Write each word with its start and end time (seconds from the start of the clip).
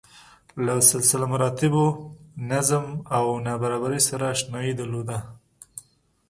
له 0.65 0.73
سلسله 0.91 1.25
مراتبو، 1.33 1.85
نظم 2.51 2.85
او 3.17 3.25
نابرابرۍ 3.45 4.01
سره 4.09 4.25
اشنايي 4.35 4.73
درلوده. 4.79 5.17